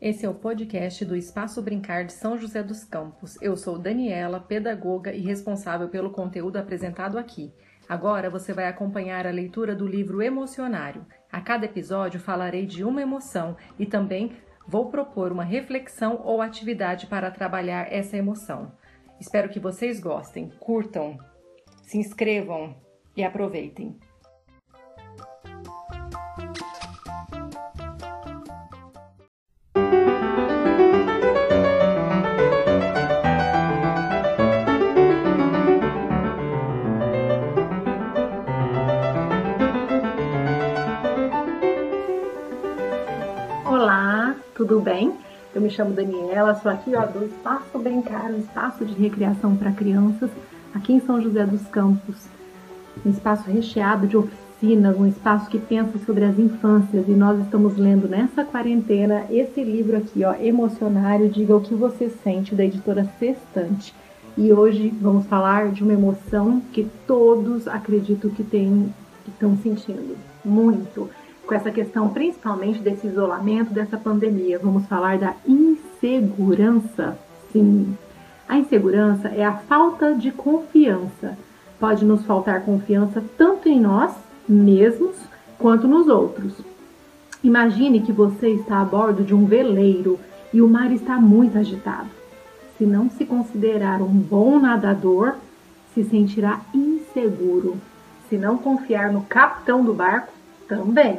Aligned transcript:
Esse 0.00 0.24
é 0.24 0.28
o 0.30 0.34
podcast 0.34 1.04
do 1.04 1.14
Espaço 1.14 1.60
Brincar 1.60 2.06
de 2.06 2.14
São 2.14 2.38
José 2.38 2.62
dos 2.62 2.84
Campos. 2.84 3.36
Eu 3.42 3.54
sou 3.54 3.78
Daniela, 3.78 4.40
pedagoga 4.40 5.12
e 5.12 5.20
responsável 5.20 5.90
pelo 5.90 6.10
conteúdo 6.10 6.56
apresentado 6.56 7.18
aqui. 7.18 7.52
Agora 7.86 8.30
você 8.30 8.54
vai 8.54 8.66
acompanhar 8.66 9.26
a 9.26 9.30
leitura 9.30 9.74
do 9.74 9.86
livro 9.86 10.22
Emocionário. 10.22 11.04
A 11.30 11.40
cada 11.42 11.66
episódio 11.66 12.18
falarei 12.18 12.64
de 12.64 12.82
uma 12.82 13.02
emoção 13.02 13.58
e 13.78 13.84
também 13.84 14.32
vou 14.66 14.90
propor 14.90 15.32
uma 15.32 15.44
reflexão 15.44 16.22
ou 16.24 16.40
atividade 16.40 17.06
para 17.06 17.30
trabalhar 17.30 17.92
essa 17.92 18.16
emoção. 18.16 18.72
Espero 19.20 19.50
que 19.50 19.60
vocês 19.60 20.00
gostem, 20.00 20.50
curtam, 20.58 21.18
se 21.82 21.98
inscrevam 21.98 22.74
e 23.20 23.24
aproveitem. 23.24 23.96
tudo 44.54 44.78
bem? 44.78 45.16
Eu 45.54 45.60
me 45.62 45.70
chamo 45.70 45.94
Daniela, 45.94 46.54
sou 46.54 46.70
aqui 46.70 46.94
ó, 46.94 47.06
do 47.06 47.24
Espaço 47.24 47.78
Brincar, 47.78 48.30
um 48.30 48.38
espaço 48.38 48.84
de 48.84 48.92
recreação 48.92 49.56
para 49.56 49.72
crianças 49.72 50.30
aqui 50.74 50.92
em 50.92 51.00
São 51.00 51.20
José 51.20 51.46
dos 51.46 51.66
Campos. 51.68 52.39
Um 53.04 53.10
espaço 53.10 53.50
recheado 53.50 54.06
de 54.06 54.16
oficinas, 54.16 54.98
um 54.98 55.06
espaço 55.06 55.48
que 55.48 55.58
pensa 55.58 55.98
sobre 56.04 56.24
as 56.24 56.38
infâncias 56.38 57.08
e 57.08 57.12
nós 57.12 57.40
estamos 57.40 57.76
lendo 57.76 58.08
nessa 58.08 58.44
quarentena 58.44 59.24
esse 59.30 59.64
livro 59.64 59.96
aqui, 59.96 60.22
ó, 60.24 60.34
Emocionário, 60.34 61.28
Diga 61.30 61.56
o 61.56 61.60
que 61.60 61.74
você 61.74 62.10
sente, 62.22 62.54
da 62.54 62.64
editora 62.64 63.08
Sextante. 63.18 63.94
E 64.36 64.52
hoje 64.52 64.92
vamos 65.00 65.26
falar 65.26 65.70
de 65.70 65.82
uma 65.82 65.92
emoção 65.92 66.62
que 66.72 66.86
todos 67.06 67.66
acredito 67.66 68.30
que, 68.30 68.44
tem, 68.44 68.94
que 69.24 69.30
estão 69.30 69.56
sentindo 69.56 70.16
muito 70.44 71.10
com 71.46 71.54
essa 71.54 71.70
questão 71.70 72.08
principalmente 72.10 72.80
desse 72.80 73.06
isolamento, 73.06 73.72
dessa 73.72 73.96
pandemia. 73.96 74.58
Vamos 74.58 74.86
falar 74.86 75.18
da 75.18 75.34
insegurança. 75.46 77.18
Sim, 77.52 77.96
a 78.48 78.56
insegurança 78.56 79.28
é 79.28 79.44
a 79.44 79.52
falta 79.52 80.14
de 80.14 80.30
confiança. 80.30 81.36
Pode 81.80 82.04
nos 82.04 82.24
faltar 82.26 82.60
confiança 82.60 83.24
tanto 83.38 83.68
em 83.68 83.80
nós 83.80 84.12
mesmos 84.46 85.16
quanto 85.58 85.88
nos 85.88 86.06
outros. 86.08 86.52
Imagine 87.42 88.02
que 88.02 88.12
você 88.12 88.50
está 88.50 88.82
a 88.82 88.84
bordo 88.84 89.24
de 89.24 89.34
um 89.34 89.46
veleiro 89.46 90.20
e 90.52 90.60
o 90.60 90.68
mar 90.68 90.92
está 90.92 91.16
muito 91.16 91.56
agitado. 91.56 92.10
Se 92.76 92.84
não 92.84 93.08
se 93.08 93.24
considerar 93.24 94.02
um 94.02 94.12
bom 94.12 94.58
nadador, 94.58 95.36
se 95.94 96.04
sentirá 96.04 96.60
inseguro. 96.74 97.78
Se 98.28 98.36
não 98.36 98.58
confiar 98.58 99.10
no 99.10 99.22
capitão 99.22 99.82
do 99.82 99.94
barco, 99.94 100.32
também. 100.68 101.18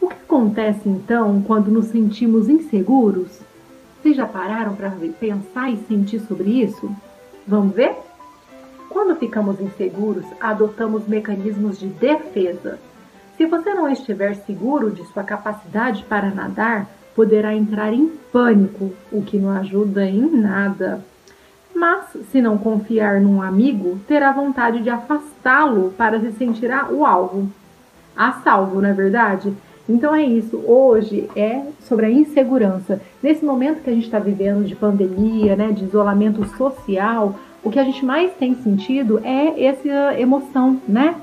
O 0.00 0.08
que 0.08 0.14
acontece 0.14 0.88
então 0.88 1.42
quando 1.42 1.70
nos 1.70 1.86
sentimos 1.86 2.48
inseguros? 2.48 3.40
Vocês 4.00 4.16
já 4.16 4.26
pararam 4.26 4.74
para 4.74 4.90
pensar 5.18 5.70
e 5.70 5.76
sentir 5.86 6.20
sobre 6.20 6.62
isso? 6.62 6.90
Vamos 7.46 7.74
ver? 7.74 7.94
Quando 8.90 9.14
ficamos 9.14 9.60
inseguros, 9.60 10.26
adotamos 10.40 11.06
mecanismos 11.06 11.78
de 11.78 11.86
defesa. 11.86 12.80
Se 13.36 13.46
você 13.46 13.72
não 13.72 13.88
estiver 13.88 14.34
seguro 14.34 14.90
de 14.90 15.04
sua 15.06 15.22
capacidade 15.22 16.04
para 16.08 16.28
nadar, 16.28 16.88
poderá 17.14 17.54
entrar 17.54 17.92
em 17.92 18.08
pânico, 18.32 18.92
o 19.12 19.22
que 19.22 19.38
não 19.38 19.52
ajuda 19.52 20.04
em 20.04 20.28
nada. 20.28 21.04
Mas, 21.72 22.16
se 22.32 22.42
não 22.42 22.58
confiar 22.58 23.20
num 23.20 23.40
amigo, 23.40 24.00
terá 24.08 24.32
vontade 24.32 24.82
de 24.82 24.90
afastá-lo 24.90 25.94
para 25.96 26.18
se 26.18 26.32
sentir 26.32 26.70
o 26.90 27.06
alvo. 27.06 27.48
A 28.16 28.32
salvo, 28.32 28.82
não 28.82 28.88
é 28.88 28.92
verdade? 28.92 29.54
Então 29.88 30.14
é 30.14 30.24
isso. 30.24 30.56
Hoje 30.66 31.30
é 31.36 31.62
sobre 31.80 32.06
a 32.06 32.10
insegurança. 32.10 33.00
Nesse 33.22 33.44
momento 33.44 33.82
que 33.82 33.90
a 33.90 33.94
gente 33.94 34.04
está 34.04 34.18
vivendo 34.18 34.66
de 34.66 34.74
pandemia, 34.74 35.54
né, 35.54 35.70
de 35.70 35.84
isolamento 35.84 36.44
social, 36.56 37.38
o 37.62 37.70
que 37.70 37.78
a 37.78 37.84
gente 37.84 38.04
mais 38.04 38.32
tem 38.32 38.54
sentido 38.54 39.20
é 39.24 39.64
essa 39.64 40.18
emoção, 40.18 40.80
né? 40.88 41.14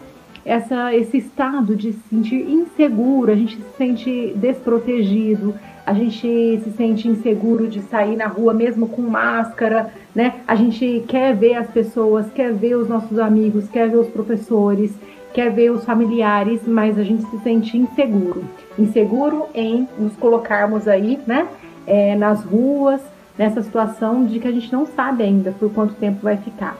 Essa, 0.45 0.95
esse 0.95 1.17
estado 1.17 1.75
de 1.75 1.91
se 1.91 1.99
sentir 2.09 2.49
inseguro, 2.49 3.31
a 3.31 3.35
gente 3.35 3.57
se 3.57 3.77
sente 3.77 4.33
desprotegido, 4.35 5.53
a 5.85 5.93
gente 5.93 6.61
se 6.63 6.71
sente 6.77 7.07
inseguro 7.07 7.67
de 7.67 7.81
sair 7.81 8.15
na 8.15 8.27
rua 8.27 8.53
mesmo 8.53 8.87
com 8.87 9.01
máscara, 9.01 9.91
né? 10.15 10.35
A 10.47 10.55
gente 10.55 11.03
quer 11.07 11.35
ver 11.35 11.55
as 11.55 11.69
pessoas, 11.69 12.27
quer 12.33 12.53
ver 12.53 12.75
os 12.75 12.87
nossos 12.87 13.19
amigos, 13.19 13.67
quer 13.67 13.89
ver 13.89 13.97
os 13.97 14.07
professores, 14.07 14.93
quer 15.33 15.51
ver 15.51 15.71
os 15.71 15.83
familiares, 15.83 16.61
mas 16.65 16.97
a 16.97 17.03
gente 17.03 17.23
se 17.29 17.39
sente 17.39 17.77
inseguro. 17.77 18.43
Inseguro 18.77 19.45
em 19.53 19.87
nos 19.97 20.15
colocarmos 20.15 20.87
aí, 20.87 21.19
né, 21.27 21.47
é, 21.85 22.15
nas 22.15 22.43
ruas, 22.43 23.01
nessa 23.37 23.61
situação 23.61 24.25
de 24.25 24.39
que 24.39 24.47
a 24.47 24.51
gente 24.51 24.71
não 24.71 24.85
sabe 24.85 25.23
ainda 25.23 25.51
por 25.51 25.71
quanto 25.71 25.93
tempo 25.95 26.19
vai 26.23 26.37
ficar. 26.37 26.77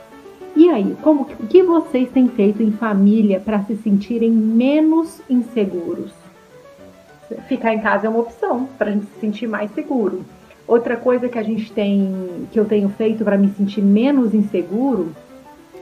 E 0.55 0.69
aí, 0.69 0.95
como 1.01 1.21
o 1.21 1.47
que 1.47 1.61
vocês 1.61 2.09
têm 2.09 2.27
feito 2.29 2.63
em 2.63 2.71
família 2.71 3.39
para 3.39 3.61
se 3.63 3.75
sentirem 3.77 4.31
menos 4.31 5.21
inseguros? 5.29 6.11
Ficar 7.47 7.73
em 7.73 7.79
casa 7.79 8.07
é 8.07 8.09
uma 8.09 8.19
opção 8.19 8.67
para 8.77 8.89
a 8.89 8.93
gente 8.93 9.05
se 9.05 9.19
sentir 9.19 9.47
mais 9.47 9.69
seguro. 9.71 10.25
Outra 10.67 10.97
coisa 10.97 11.29
que 11.29 11.37
a 11.37 11.43
gente 11.43 11.71
tem, 11.71 12.47
que 12.51 12.59
eu 12.59 12.65
tenho 12.65 12.89
feito 12.89 13.23
para 13.23 13.37
me 13.37 13.49
sentir 13.49 13.81
menos 13.81 14.33
inseguro, 14.33 15.11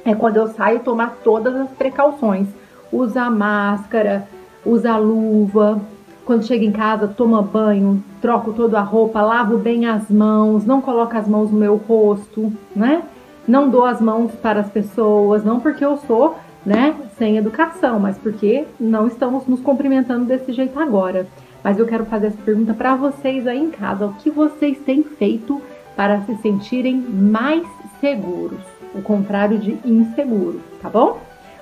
é 0.04 0.14
quando 0.14 0.38
eu 0.38 0.48
saio 0.48 0.80
tomar 0.82 1.20
todas 1.24 1.56
as 1.56 1.70
precauções 1.72 2.48
usa 2.92 3.30
máscara, 3.30 4.28
usa 4.66 4.96
luva. 4.98 5.82
Quando 6.26 6.44
chega 6.44 6.66
em 6.66 6.72
casa, 6.72 7.08
toma 7.08 7.40
banho, 7.44 8.04
troco 8.20 8.52
toda 8.52 8.80
a 8.80 8.84
roupa, 8.84 9.22
lavo 9.22 9.60
bem 9.60 9.86
as 9.86 10.10
mãos, 10.10 10.66
não 10.66 10.82
coloco 10.82 11.16
as 11.16 11.28
mãos 11.28 11.52
no 11.52 11.60
meu 11.60 11.76
rosto, 11.76 12.52
né? 12.76 13.04
Não 13.48 13.70
dou 13.70 13.86
as 13.86 14.02
mãos 14.02 14.32
para 14.32 14.62
as 14.62 14.70
pessoas, 14.70 15.44
não 15.44 15.60
porque 15.60 15.86
eu 15.86 15.98
sou, 15.98 16.36
né, 16.66 16.96
sem 17.20 17.38
educação, 17.38 18.00
mas 18.00 18.18
porque 18.18 18.66
não 18.80 19.06
estamos 19.06 19.46
nos 19.46 19.60
cumprimentando 19.60 20.26
desse 20.26 20.52
jeito 20.52 20.80
agora. 20.80 21.28
Mas 21.64 21.78
eu 21.78 21.86
quero 21.86 22.06
fazer 22.06 22.28
essa 22.28 22.42
pergunta 22.44 22.74
para 22.74 22.96
vocês 22.96 23.46
aí 23.46 23.60
em 23.60 23.70
casa: 23.70 24.08
o 24.08 24.14
que 24.14 24.32
vocês 24.32 24.80
têm 24.80 25.04
feito 25.04 25.62
para 25.96 26.22
se 26.22 26.36
sentirem 26.38 26.96
mais 26.98 27.64
seguros? 28.02 28.60
O 28.96 29.02
contrário 29.04 29.60
de 29.60 29.78
inseguro, 29.86 30.60
tá 30.82 30.90
bom? 30.90 31.20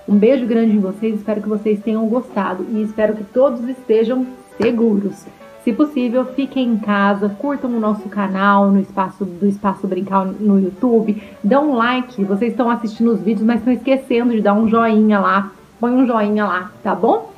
Um 0.07 0.15
beijo 0.15 0.45
grande 0.45 0.75
em 0.75 0.79
vocês, 0.79 1.15
espero 1.15 1.41
que 1.41 1.49
vocês 1.49 1.81
tenham 1.81 2.07
gostado 2.07 2.65
e 2.69 2.81
espero 2.81 3.15
que 3.15 3.23
todos 3.25 3.67
estejam 3.67 4.25
seguros. 4.61 5.25
Se 5.63 5.71
possível, 5.71 6.25
fiquem 6.25 6.73
em 6.73 6.77
casa, 6.77 7.29
curtam 7.29 7.69
o 7.69 7.79
nosso 7.79 8.09
canal 8.09 8.69
no 8.69 8.81
espaço 8.81 9.23
do 9.23 9.47
Espaço 9.47 9.87
Brincar 9.87 10.25
no 10.25 10.59
YouTube, 10.59 11.23
dão 11.41 11.71
um 11.71 11.75
like, 11.75 12.21
vocês 12.25 12.51
estão 12.51 12.69
assistindo 12.69 13.11
os 13.11 13.21
vídeos, 13.21 13.45
mas 13.45 13.59
estão 13.59 13.71
esquecendo 13.71 14.33
de 14.33 14.41
dar 14.41 14.53
um 14.53 14.67
joinha 14.67 15.19
lá. 15.19 15.51
Põe 15.79 15.93
um 15.93 16.05
joinha 16.05 16.45
lá, 16.45 16.71
tá 16.83 16.93
bom? 16.93 17.31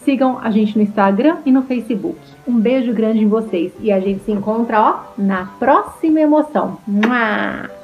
Sigam 0.00 0.38
a 0.42 0.50
gente 0.50 0.76
no 0.76 0.82
Instagram 0.82 1.36
e 1.46 1.52
no 1.52 1.62
Facebook. 1.62 2.18
Um 2.46 2.58
beijo 2.58 2.92
grande 2.92 3.20
em 3.20 3.28
vocês 3.28 3.72
e 3.80 3.92
a 3.92 4.00
gente 4.00 4.24
se 4.24 4.32
encontra, 4.32 4.80
ó, 4.80 5.00
na 5.16 5.46
próxima 5.58 6.20
emoção. 6.20 6.78
Mua! 6.86 7.77